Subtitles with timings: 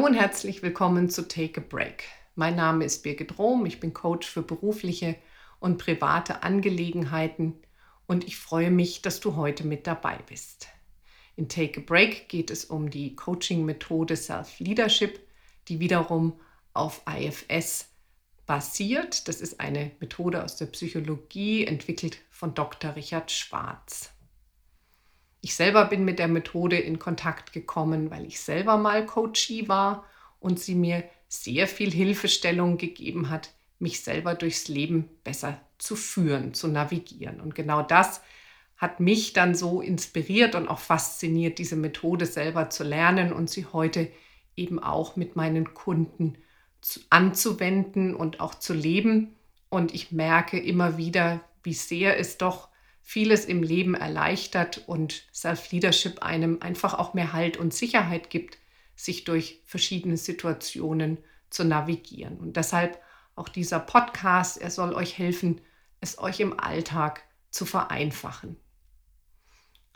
[0.00, 2.04] Hallo und herzlich willkommen zu Take a Break.
[2.34, 5.14] Mein Name ist Birgit Rohm, ich bin Coach für berufliche
[5.58, 7.52] und private Angelegenheiten
[8.06, 10.68] und ich freue mich, dass du heute mit dabei bist.
[11.36, 15.20] In Take a Break geht es um die Coaching-Methode Self-Leadership,
[15.68, 16.40] die wiederum
[16.72, 17.90] auf IFS
[18.46, 19.28] basiert.
[19.28, 22.96] Das ist eine Methode aus der Psychologie, entwickelt von Dr.
[22.96, 24.10] Richard Schwarz.
[25.40, 30.04] Ich selber bin mit der Methode in Kontakt gekommen, weil ich selber mal Coachie war
[30.38, 36.52] und sie mir sehr viel Hilfestellung gegeben hat, mich selber durchs Leben besser zu führen,
[36.52, 37.40] zu navigieren.
[37.40, 38.20] Und genau das
[38.76, 43.66] hat mich dann so inspiriert und auch fasziniert, diese Methode selber zu lernen und sie
[43.66, 44.10] heute
[44.56, 46.38] eben auch mit meinen Kunden
[46.80, 49.36] zu, anzuwenden und auch zu leben.
[49.68, 52.69] Und ich merke immer wieder, wie sehr es doch
[53.02, 58.58] vieles im Leben erleichtert und Self-Leadership einem einfach auch mehr Halt und Sicherheit gibt,
[58.94, 62.38] sich durch verschiedene Situationen zu navigieren.
[62.38, 63.00] Und deshalb
[63.34, 65.60] auch dieser Podcast, er soll euch helfen,
[66.00, 68.56] es euch im Alltag zu vereinfachen.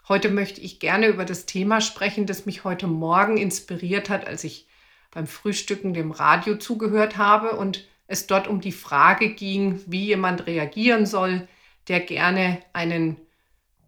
[0.08, 4.44] Heute möchte ich gerne über das Thema sprechen, das mich heute Morgen inspiriert hat, als
[4.44, 4.66] ich
[5.10, 10.46] beim Frühstücken dem Radio zugehört habe und es dort um die Frage ging, wie jemand
[10.46, 11.48] reagieren soll,
[11.88, 13.16] der gerne einen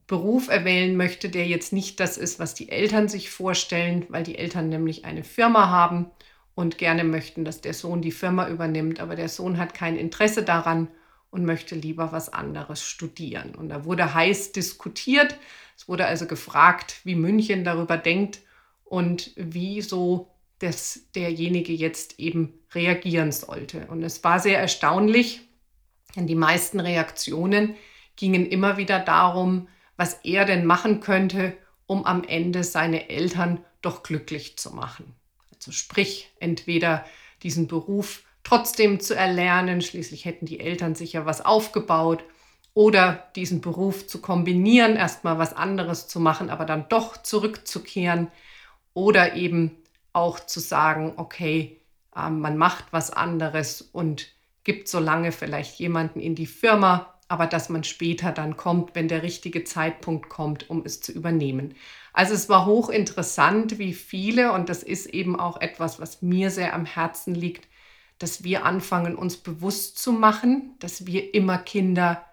[0.06, 4.38] Beruf erwählen möchte, der jetzt nicht das ist, was die Eltern sich vorstellen, weil die
[4.38, 6.11] Eltern nämlich eine Firma haben
[6.55, 10.42] und gerne möchten, dass der Sohn die Firma übernimmt, aber der Sohn hat kein Interesse
[10.42, 10.88] daran
[11.30, 13.55] und möchte lieber was anderes studieren.
[13.55, 15.36] Und da wurde heiß diskutiert.
[15.77, 18.41] Es wurde also gefragt, wie München darüber denkt
[18.84, 23.87] und wie so das, derjenige jetzt eben reagieren sollte.
[23.88, 25.43] Und es war sehr erstaunlich,
[26.15, 27.75] denn die meisten Reaktionen
[28.16, 31.56] gingen immer wieder darum, was er denn machen könnte,
[31.87, 35.15] um am Ende seine Eltern doch glücklich zu machen.
[35.54, 37.05] Also sprich, entweder
[37.43, 42.25] diesen Beruf trotzdem zu erlernen, schließlich hätten die Eltern sich ja was aufgebaut,
[42.76, 48.28] oder diesen Beruf zu kombinieren, erstmal was anderes zu machen, aber dann doch zurückzukehren,
[48.93, 49.76] oder eben
[50.12, 51.81] auch zu sagen, okay,
[52.15, 54.28] äh, man macht was anderes und
[54.62, 59.09] gibt so lange vielleicht jemanden in die Firma, aber dass man später dann kommt, wenn
[59.09, 61.75] der richtige Zeitpunkt kommt, um es zu übernehmen.
[62.12, 66.75] Also es war hochinteressant, wie viele, und das ist eben auch etwas, was mir sehr
[66.75, 67.69] am Herzen liegt,
[68.19, 72.25] dass wir anfangen, uns bewusst zu machen, dass wir immer Kinder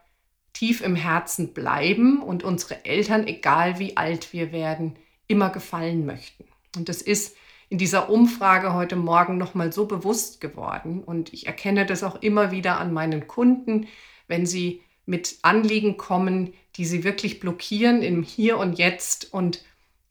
[0.54, 4.96] tief im Herzen bleiben und unsere Eltern, egal wie alt wir werden,
[5.28, 6.46] immer gefallen möchten.
[6.78, 7.36] Und das ist
[7.70, 11.04] in dieser Umfrage heute Morgen nochmal so bewusst geworden.
[11.04, 13.88] Und ich erkenne das auch immer wieder an meinen Kunden,
[14.28, 19.64] wenn sie mit Anliegen kommen, die sie wirklich blockieren im Hier und Jetzt und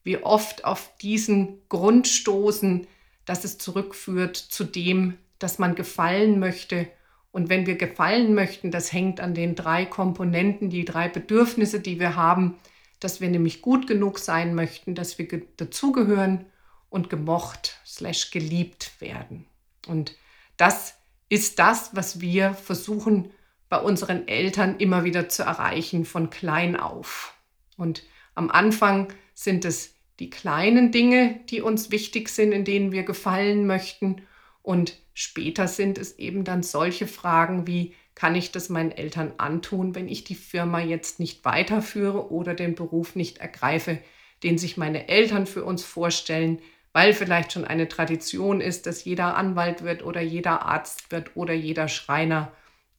[0.03, 2.87] wie oft auf diesen Grund stoßen,
[3.25, 6.87] dass es zurückführt zu dem, dass man gefallen möchte.
[7.31, 11.99] Und wenn wir gefallen möchten, das hängt an den drei Komponenten, die drei Bedürfnisse, die
[11.99, 12.57] wir haben,
[12.99, 16.45] dass wir nämlich gut genug sein möchten, dass wir dazugehören
[16.89, 19.45] und gemocht slash geliebt werden.
[19.87, 20.15] Und
[20.57, 20.95] das
[21.27, 23.31] ist das, was wir versuchen
[23.73, 27.33] bei unseren Eltern immer wieder zu erreichen, von klein auf.
[27.75, 28.03] Und
[28.35, 33.65] am Anfang sind es die kleinen Dinge, die uns wichtig sind, in denen wir gefallen
[33.65, 34.21] möchten.
[34.61, 39.95] Und später sind es eben dann solche Fragen wie, kann ich das meinen Eltern antun,
[39.95, 43.97] wenn ich die Firma jetzt nicht weiterführe oder den Beruf nicht ergreife,
[44.43, 46.59] den sich meine Eltern für uns vorstellen,
[46.91, 51.53] weil vielleicht schon eine Tradition ist, dass jeder Anwalt wird oder jeder Arzt wird oder
[51.53, 52.51] jeder Schreiner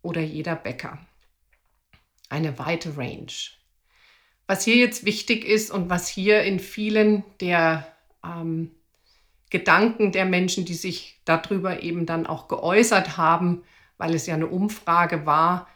[0.04, 0.98] oder jeder Bäcker.
[2.28, 3.32] Eine weite Range.
[4.46, 7.86] Was hier jetzt wichtig ist und was hier in vielen der
[8.22, 8.70] ähm,
[9.50, 13.62] Gedanken der Menschen, die sich darüber eben dann auch geäußert haben,
[13.98, 15.68] weil es ja eine Umfrage war,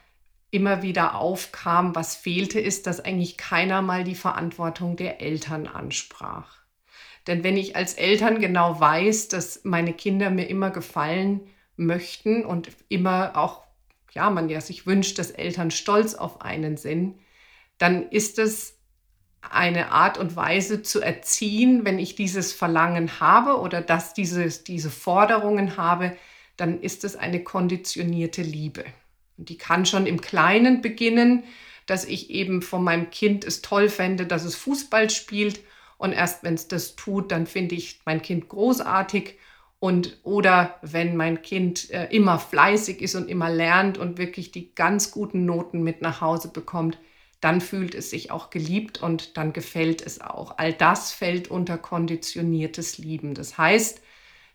[0.51, 6.57] immer wieder aufkam, was fehlte, ist, dass eigentlich keiner mal die Verantwortung der Eltern ansprach.
[7.27, 11.41] Denn wenn ich als Eltern genau weiß, dass meine Kinder mir immer gefallen
[11.75, 13.63] möchten und immer auch
[14.11, 17.19] ja, man ja sich wünscht, dass Eltern stolz auf einen sind,
[17.77, 18.79] dann ist es
[19.41, 24.89] eine Art und Weise zu erziehen, wenn ich dieses Verlangen habe oder dass dieses, diese
[24.89, 26.15] Forderungen habe,
[26.57, 28.83] dann ist es eine konditionierte Liebe.
[29.37, 31.43] Und die kann schon im Kleinen beginnen,
[31.85, 35.61] dass ich eben von meinem Kind es toll fände, dass es Fußball spielt.
[35.97, 39.38] Und erst wenn es das tut, dann finde ich mein Kind großartig.
[39.79, 44.75] Und oder wenn mein Kind äh, immer fleißig ist und immer lernt und wirklich die
[44.75, 46.97] ganz guten Noten mit nach Hause bekommt,
[47.39, 50.57] dann fühlt es sich auch geliebt und dann gefällt es auch.
[50.57, 53.33] All das fällt unter konditioniertes Lieben.
[53.33, 54.01] Das heißt,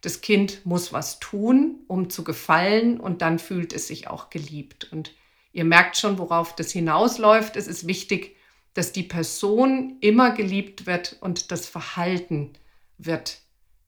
[0.03, 4.93] das Kind muss was tun, um zu gefallen und dann fühlt es sich auch geliebt.
[4.93, 5.15] Und
[5.55, 7.56] ihr merkt schon, worauf das hinausläuft.
[7.56, 8.37] Es ist wichtig,
[8.75, 12.53] dass die Person immer geliebt wird und das Verhalten
[12.99, 13.38] wird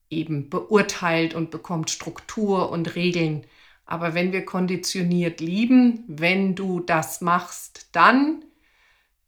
[0.09, 3.45] eben beurteilt und bekommt Struktur und Regeln.
[3.85, 8.43] Aber wenn wir konditioniert lieben, wenn du das machst, dann,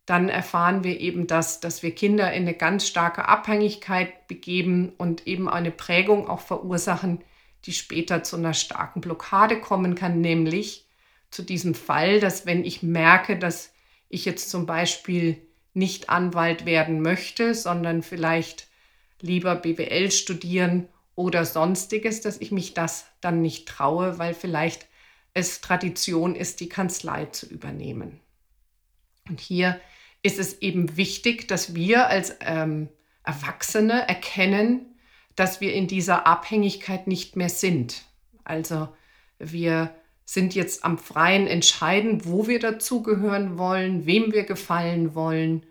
[0.05, 5.27] dann erfahren wir eben das, dass wir Kinder in eine ganz starke Abhängigkeit begeben und
[5.27, 7.23] eben eine Prägung auch verursachen,
[7.65, 10.87] die später zu einer starken Blockade kommen kann, nämlich
[11.29, 13.73] zu diesem Fall, dass wenn ich merke, dass
[14.09, 15.41] ich jetzt zum Beispiel
[15.73, 18.68] nicht Anwalt werden möchte, sondern vielleicht
[19.21, 24.87] lieber BWL studieren oder sonstiges, dass ich mich das dann nicht traue, weil vielleicht
[25.33, 28.19] es Tradition ist, die Kanzlei zu übernehmen.
[29.27, 29.79] Und hier
[30.23, 32.89] ist es eben wichtig, dass wir als ähm,
[33.23, 34.97] Erwachsene erkennen,
[35.35, 38.03] dass wir in dieser Abhängigkeit nicht mehr sind.
[38.43, 38.89] Also
[39.37, 39.95] wir
[40.25, 45.65] sind jetzt am freien Entscheiden, wo wir dazugehören wollen, wem wir gefallen wollen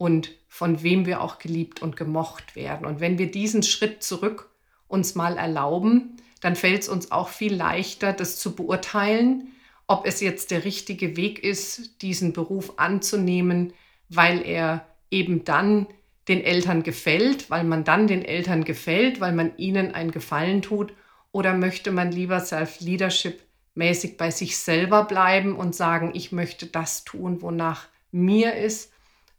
[0.00, 2.86] und von wem wir auch geliebt und gemocht werden.
[2.86, 4.48] Und wenn wir diesen Schritt zurück
[4.88, 9.48] uns mal erlauben, dann fällt es uns auch viel leichter, das zu beurteilen,
[9.86, 13.74] ob es jetzt der richtige Weg ist, diesen Beruf anzunehmen,
[14.08, 15.86] weil er eben dann
[16.28, 20.94] den Eltern gefällt, weil man dann den Eltern gefällt, weil man ihnen einen Gefallen tut,
[21.30, 23.38] oder möchte man lieber Self-Leadership
[23.74, 28.89] mäßig bei sich selber bleiben und sagen, ich möchte das tun, wonach mir ist,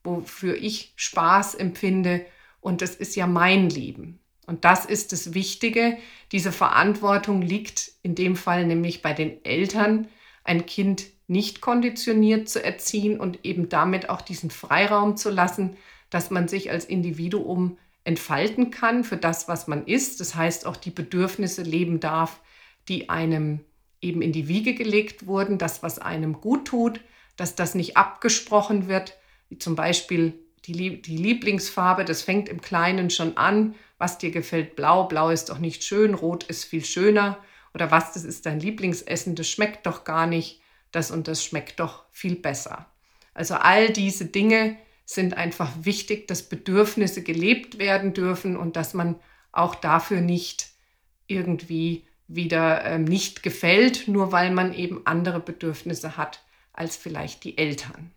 [0.03, 2.25] wofür ich Spaß empfinde
[2.59, 4.19] und das ist ja mein Leben.
[4.47, 5.97] Und das ist das Wichtige.
[6.31, 10.07] Diese Verantwortung liegt in dem Fall nämlich bei den Eltern,
[10.43, 15.77] ein Kind nicht konditioniert zu erziehen und eben damit auch diesen Freiraum zu lassen,
[16.09, 20.19] dass man sich als Individuum entfalten kann für das, was man ist.
[20.19, 22.41] Das heißt, auch die Bedürfnisse leben darf,
[22.87, 23.61] die einem
[24.01, 26.99] eben in die Wiege gelegt wurden, das, was einem gut tut,
[27.37, 29.17] dass das nicht abgesprochen wird,
[29.51, 30.33] wie zum Beispiel
[30.65, 35.49] die, die Lieblingsfarbe, das fängt im Kleinen schon an, was dir gefällt, blau, blau ist
[35.49, 37.37] doch nicht schön, rot ist viel schöner
[37.73, 40.61] oder was, das ist dein Lieblingsessen, das schmeckt doch gar nicht,
[40.91, 42.85] das und das schmeckt doch viel besser.
[43.33, 49.19] Also all diese Dinge sind einfach wichtig, dass Bedürfnisse gelebt werden dürfen und dass man
[49.51, 50.69] auch dafür nicht
[51.27, 57.57] irgendwie wieder ähm, nicht gefällt, nur weil man eben andere Bedürfnisse hat als vielleicht die
[57.57, 58.11] Eltern.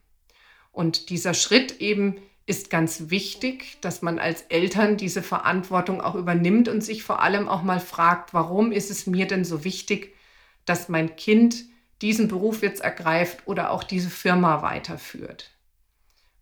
[0.75, 2.17] Und dieser Schritt eben
[2.47, 7.49] ist ganz wichtig, dass man als Eltern diese Verantwortung auch übernimmt und sich vor allem
[7.49, 10.15] auch mal fragt, warum ist es mir denn so wichtig,
[10.67, 11.65] dass mein Kind
[12.03, 15.53] diesen Beruf jetzt ergreift oder auch diese Firma weiterführt.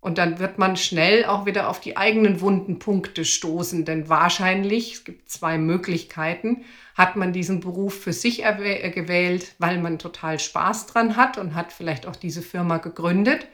[0.01, 4.95] Und dann wird man schnell auch wieder auf die eigenen wunden Punkte stoßen, denn wahrscheinlich,
[4.95, 6.65] es gibt zwei Möglichkeiten,
[6.97, 11.55] hat man diesen Beruf für sich äh, gewählt, weil man total Spaß dran hat und
[11.55, 13.47] hat vielleicht auch diese Firma gegründet.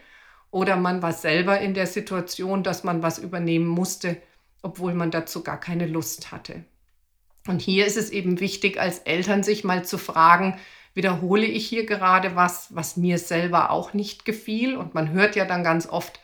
[0.50, 4.16] Oder man war selber in der Situation, dass man was übernehmen musste,
[4.62, 6.64] obwohl man dazu gar keine Lust hatte.
[7.46, 10.58] Und hier ist es eben wichtig, als Eltern sich mal zu fragen,
[10.94, 14.76] wiederhole ich hier gerade was, was mir selber auch nicht gefiel?
[14.76, 16.20] Und man hört ja dann ganz oft,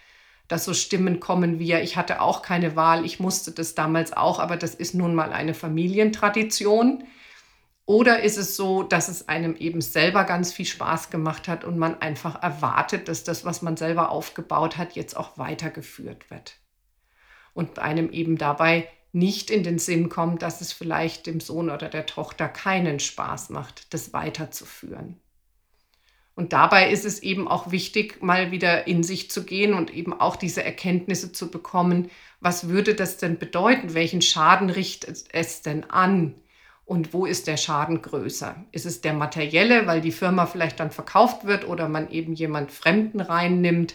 [0.48, 4.38] dass so Stimmen kommen wie, ich hatte auch keine Wahl, ich musste das damals auch,
[4.38, 7.04] aber das ist nun mal eine Familientradition.
[7.86, 11.76] Oder ist es so, dass es einem eben selber ganz viel Spaß gemacht hat und
[11.76, 16.56] man einfach erwartet, dass das, was man selber aufgebaut hat, jetzt auch weitergeführt wird?
[17.52, 21.88] Und einem eben dabei nicht in den Sinn kommt, dass es vielleicht dem Sohn oder
[21.88, 25.20] der Tochter keinen Spaß macht, das weiterzuführen.
[26.34, 30.12] Und dabei ist es eben auch wichtig, mal wieder in sich zu gehen und eben
[30.12, 32.10] auch diese Erkenntnisse zu bekommen,
[32.40, 33.94] was würde das denn bedeuten?
[33.94, 36.34] Welchen Schaden richtet es denn an?
[36.86, 38.64] Und wo ist der Schaden größer?
[38.72, 42.70] Ist es der materielle, weil die Firma vielleicht dann verkauft wird oder man eben jemand
[42.70, 43.94] Fremden reinnimmt?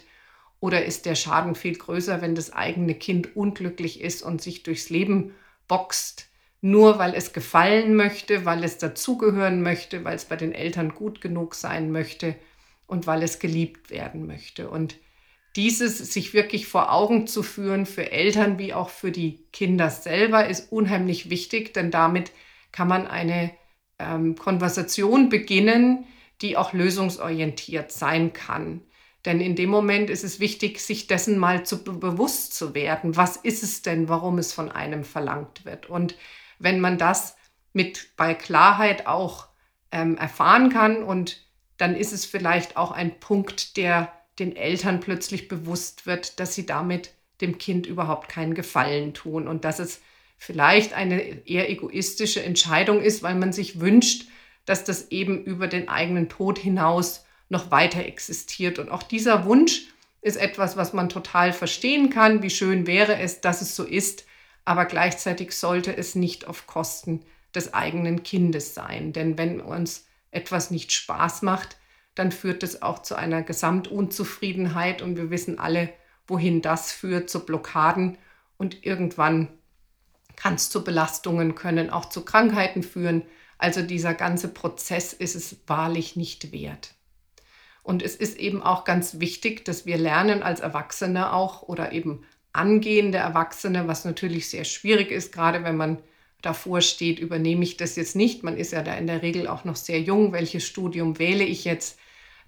[0.59, 4.89] Oder ist der Schaden viel größer, wenn das eigene Kind unglücklich ist und sich durchs
[4.89, 5.33] Leben
[5.67, 6.29] boxt,
[6.61, 11.21] nur weil es gefallen möchte, weil es dazugehören möchte, weil es bei den Eltern gut
[11.21, 12.35] genug sein möchte
[12.87, 14.69] und weil es geliebt werden möchte?
[14.69, 14.97] Und
[15.55, 20.47] dieses sich wirklich vor Augen zu führen für Eltern wie auch für die Kinder selber
[20.47, 22.31] ist unheimlich wichtig, denn damit
[22.71, 23.51] kann man eine
[23.97, 26.05] ähm, Konversation beginnen,
[26.41, 28.81] die auch lösungsorientiert sein kann.
[29.25, 33.17] Denn in dem Moment ist es wichtig, sich dessen mal zu bewusst zu werden.
[33.17, 35.89] Was ist es denn, warum es von einem verlangt wird?
[35.89, 36.15] Und
[36.57, 37.35] wenn man das
[37.73, 39.47] mit bei Klarheit auch
[39.91, 41.45] ähm, erfahren kann und
[41.77, 46.65] dann ist es vielleicht auch ein Punkt, der den Eltern plötzlich bewusst wird, dass sie
[46.65, 50.01] damit dem Kind überhaupt keinen Gefallen tun und dass es
[50.39, 54.27] vielleicht eine eher egoistische Entscheidung ist, weil man sich wünscht,
[54.65, 58.79] dass das eben über den eigenen Tod hinaus noch weiter existiert.
[58.79, 59.87] Und auch dieser Wunsch
[60.21, 62.41] ist etwas, was man total verstehen kann.
[62.41, 64.25] Wie schön wäre es, dass es so ist,
[64.65, 67.21] aber gleichzeitig sollte es nicht auf Kosten
[67.53, 69.11] des eigenen Kindes sein.
[69.11, 71.77] Denn wenn uns etwas nicht Spaß macht,
[72.15, 75.89] dann führt es auch zu einer Gesamtunzufriedenheit und wir wissen alle,
[76.27, 78.17] wohin das führt, zu Blockaden
[78.57, 79.47] und irgendwann
[80.39, 83.23] kann es zu Belastungen, können auch zu Krankheiten führen.
[83.57, 86.93] Also dieser ganze Prozess ist es wahrlich nicht wert.
[87.83, 92.23] Und es ist eben auch ganz wichtig, dass wir lernen als Erwachsene auch oder eben
[92.53, 95.97] angehende Erwachsene, was natürlich sehr schwierig ist, gerade wenn man
[96.41, 98.41] davor steht, übernehme ich das jetzt nicht.
[98.41, 100.31] Man ist ja da in der Regel auch noch sehr jung.
[100.31, 101.99] Welches Studium wähle ich jetzt?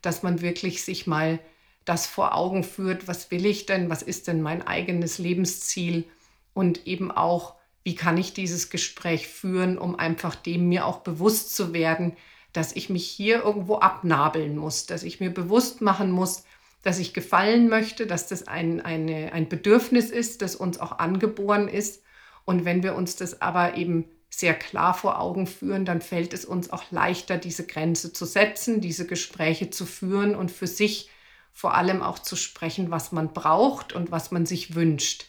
[0.02, 1.40] Dass man wirklich sich mal
[1.84, 3.90] das vor Augen führt, was will ich denn?
[3.90, 6.06] Was ist denn mein eigenes Lebensziel?
[6.54, 11.56] Und eben auch, wie kann ich dieses Gespräch führen, um einfach dem mir auch bewusst
[11.56, 12.14] zu werden,
[12.54, 16.44] dass ich mich hier irgendwo abnabeln muss, dass ich mir bewusst machen muss,
[16.84, 21.68] dass ich gefallen möchte, dass das ein, eine, ein Bedürfnis ist, das uns auch angeboren
[21.68, 22.04] ist.
[22.46, 26.46] Und wenn wir uns das aber eben sehr klar vor Augen führen, dann fällt es
[26.46, 31.10] uns auch leichter, diese Grenze zu setzen, diese Gespräche zu führen und für sich
[31.54, 35.26] vor allem auch zu sprechen, was man braucht und was man sich wünscht.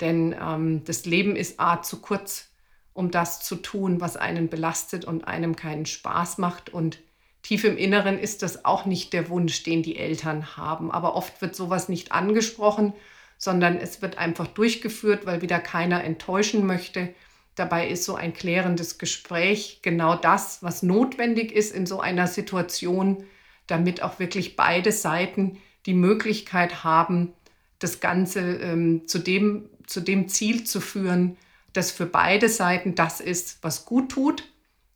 [0.00, 2.48] Denn ähm, das Leben ist a zu kurz,
[2.92, 6.70] um das zu tun, was einen belastet und einem keinen Spaß macht.
[6.70, 6.98] Und
[7.42, 10.90] tief im Inneren ist das auch nicht der Wunsch, den die Eltern haben.
[10.90, 12.92] Aber oft wird sowas nicht angesprochen,
[13.38, 17.14] sondern es wird einfach durchgeführt, weil wieder keiner enttäuschen möchte.
[17.54, 23.24] Dabei ist so ein klärendes Gespräch genau das, was notwendig ist in so einer Situation,
[23.66, 27.32] damit auch wirklich beide Seiten die Möglichkeit haben,
[27.78, 31.36] das Ganze ähm, zu, dem, zu dem Ziel zu führen,
[31.72, 34.44] das für beide Seiten das ist, was gut tut.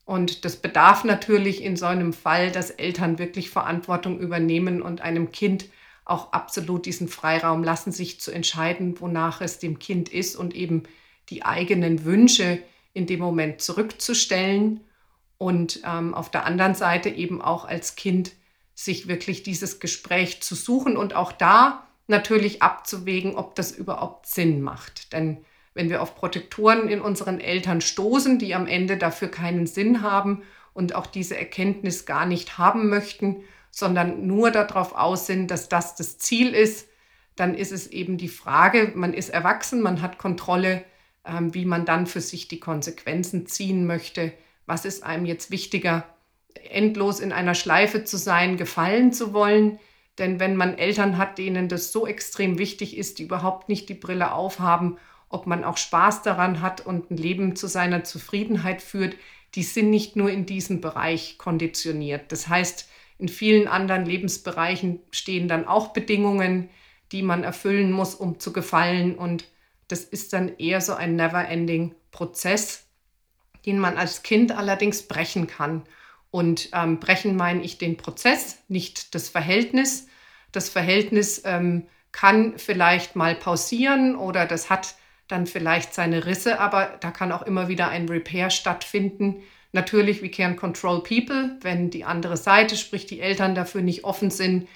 [0.05, 5.33] Und das bedarf natürlich in so einem Fall, dass Eltern wirklich Verantwortung übernehmen und einem
[5.33, 5.67] Kind
[6.05, 10.83] auch absolut diesen Freiraum lassen, sich zu entscheiden, wonach es dem Kind ist und eben
[11.31, 12.59] die eigenen Wünsche
[12.93, 14.81] in dem Moment zurückzustellen
[15.39, 18.33] und ähm, auf der anderen Seite eben auch als Kind
[18.75, 24.63] sich wirklich dieses Gespräch zu suchen und auch da natürlich abzuwägen, ob das überhaupt Sinn
[24.63, 25.13] macht.
[25.13, 25.45] Denn
[25.75, 30.43] wenn wir auf Protektoren in unseren Eltern stoßen, die am Ende dafür keinen Sinn haben
[30.75, 35.97] und auch diese Erkenntnis gar nicht haben möchten, sondern nur darauf aus sind, dass das
[35.97, 36.89] das Ziel ist,
[37.37, 40.85] dann ist es eben die Frage, man ist erwachsen, man hat Kontrolle,
[41.25, 44.33] ähm, wie man dann für sich die Konsequenzen ziehen möchte.
[44.67, 46.05] Was ist einem jetzt wichtiger,
[46.71, 49.79] endlos in einer Schleife zu sein, gefallen zu wollen?
[50.19, 53.95] Denn wenn man Eltern hat, denen das so extrem wichtig ist, die überhaupt nicht die
[53.95, 59.17] Brille aufhaben, ob man auch Spaß daran hat und ein Leben zu seiner Zufriedenheit führt,
[59.55, 62.31] die sind nicht nur in diesem Bereich konditioniert.
[62.33, 62.89] Das heißt,
[63.19, 66.71] in vielen anderen Lebensbereichen stehen dann auch Bedingungen,
[67.13, 69.15] die man erfüllen muss, um zu gefallen.
[69.15, 69.45] Und
[69.89, 72.87] das ist dann eher so ein never-ending Prozess,
[73.65, 75.85] den man als Kind allerdings brechen kann.
[76.33, 80.09] Und ähm, brechen meine ich den Prozess, nicht das Verhältnis.
[80.51, 84.97] Das Verhältnis ähm, kann vielleicht mal pausieren oder das hat
[85.29, 89.43] dann vielleicht seine Risse, aber da kann auch immer wieder ein Repair stattfinden.
[89.73, 91.59] Natürlich, we can control people.
[91.61, 94.69] Wenn die andere Seite, sprich die Eltern, dafür nicht offen sind,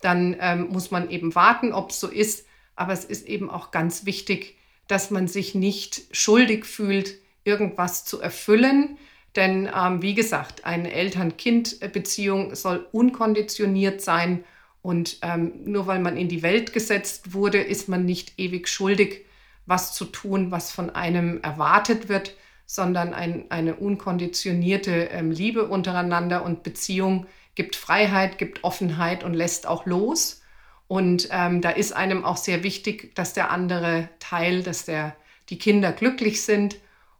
[0.00, 2.46] dann ähm, muss man eben warten, ob es so ist.
[2.74, 4.56] Aber es ist eben auch ganz wichtig,
[4.88, 8.96] dass man sich nicht schuldig fühlt, irgendwas zu erfüllen,
[9.36, 14.44] denn ähm, wie gesagt, eine Eltern-Kind-Beziehung soll unkonditioniert sein
[14.82, 19.24] und ähm, nur weil man in die Welt gesetzt wurde, ist man nicht ewig schuldig,
[19.64, 22.36] was zu tun, was von einem erwartet wird,
[22.66, 29.66] sondern ein, eine unkonditionierte ähm, Liebe untereinander und Beziehung gibt Freiheit, gibt Offenheit und lässt
[29.66, 30.42] auch los.
[30.88, 35.16] Und ähm, da ist einem auch sehr wichtig, dass der andere Teil, dass der,
[35.48, 36.76] die Kinder glücklich sind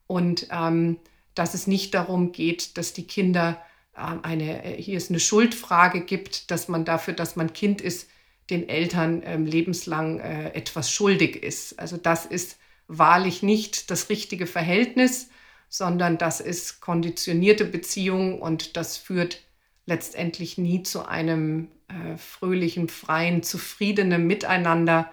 [0.07, 0.99] und ähm,
[1.35, 3.63] dass es nicht darum geht, dass die Kinder
[3.97, 8.09] ähm, eine, äh, hier ist eine Schuldfrage gibt, dass man dafür, dass man Kind ist,
[8.51, 11.79] den Eltern ähm, lebenslang äh, etwas schuldig ist.
[11.79, 12.59] Also das ist
[12.89, 15.31] wahrlich nicht das richtige Verhältnis,
[15.69, 19.43] sondern das ist konditionierte Beziehung und das führt
[19.87, 25.11] letztendlich nie zu einem äh, fröhlichen, freien, zufriedenen Miteinander,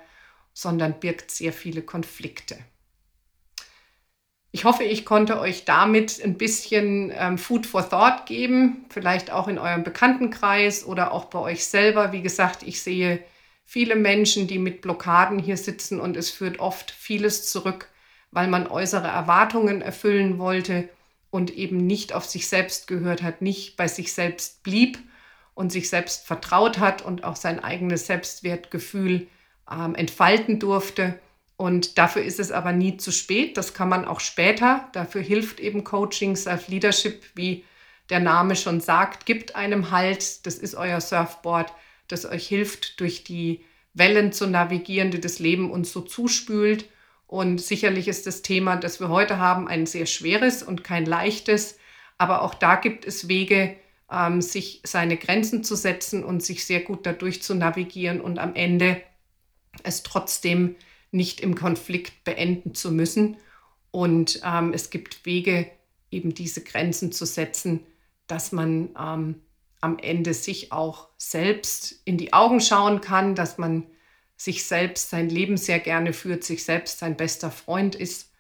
[0.54, 2.58] sondern birgt sehr viele Konflikte.
[4.52, 9.48] Ich hoffe, ich konnte euch damit ein bisschen ähm, Food for Thought geben, vielleicht auch
[9.48, 12.12] in eurem Bekanntenkreis oder auch bei euch selber.
[12.12, 13.24] Wie gesagt, ich sehe
[13.64, 17.90] viele Menschen, die mit Blockaden hier sitzen und es führt oft vieles zurück,
[18.32, 20.90] weil man äußere Erwartungen erfüllen wollte
[21.30, 24.98] und eben nicht auf sich selbst gehört hat, nicht bei sich selbst blieb
[25.54, 29.28] und sich selbst vertraut hat und auch sein eigenes Selbstwertgefühl
[29.72, 31.20] ähm, entfalten durfte.
[31.60, 33.58] Und dafür ist es aber nie zu spät.
[33.58, 34.88] Das kann man auch später.
[34.94, 37.66] Dafür hilft eben Coaching, Self-Leadership, wie
[38.10, 40.46] der Name schon sagt, gibt einem Halt.
[40.46, 41.74] Das ist euer Surfboard,
[42.08, 46.86] das euch hilft, durch die Wellen zu navigieren, die das Leben uns so zuspült.
[47.28, 51.78] Und sicherlich ist das Thema, das wir heute haben, ein sehr schweres und kein leichtes.
[52.18, 53.76] Aber auch da gibt es Wege,
[54.10, 58.56] ähm, sich seine Grenzen zu setzen und sich sehr gut dadurch zu navigieren und am
[58.56, 59.02] Ende
[59.84, 60.78] es trotzdem
[61.12, 63.38] nicht im Konflikt beenden zu müssen.
[63.92, 65.70] Und ähm, es gibt Wege,
[66.12, 67.86] eben diese Grenzen zu setzen,
[68.28, 69.42] dass man ähm,
[69.82, 73.86] am Ende sich auch selbst in die Augen schauen kann, dass man
[74.36, 78.32] sich selbst sein Leben sehr gerne führt, sich selbst sein bester Freund ist.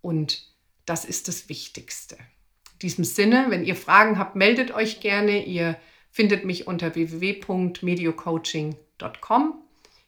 [0.00, 0.48] Und
[0.86, 2.16] das ist das Wichtigste.
[2.16, 5.44] In diesem Sinne, wenn ihr Fragen habt, meldet euch gerne.
[5.44, 5.76] Ihr
[6.10, 9.63] findet mich unter www.mediocoaching.com.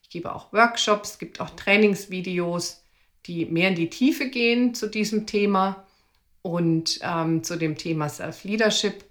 [0.06, 2.84] Ich gebe auch Workshops, es gibt auch Trainingsvideos,
[3.26, 5.84] die mehr in die Tiefe gehen zu diesem Thema
[6.42, 9.04] und ähm, zu dem Thema Self-Leadership.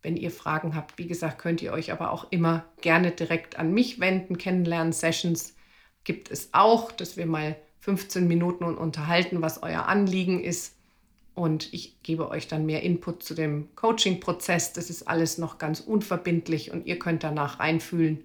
[0.00, 3.74] Wenn ihr Fragen habt, wie gesagt, könnt ihr euch aber auch immer gerne direkt an
[3.74, 4.38] mich wenden.
[4.38, 5.54] Kennenlernen-Sessions
[6.04, 10.76] gibt es auch, dass wir mal 15 Minuten unterhalten, was euer Anliegen ist.
[11.34, 14.72] Und ich gebe euch dann mehr Input zu dem Coaching-Prozess.
[14.72, 18.24] Das ist alles noch ganz unverbindlich und ihr könnt danach reinfühlen,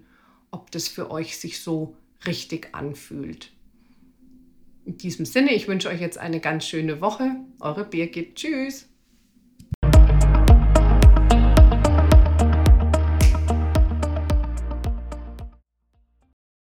[0.50, 1.94] ob das für euch sich so
[2.26, 3.50] richtig anfühlt.
[4.84, 7.36] In diesem Sinne, ich wünsche euch jetzt eine ganz schöne Woche.
[7.60, 8.36] Eure Birgit.
[8.36, 8.88] Tschüss.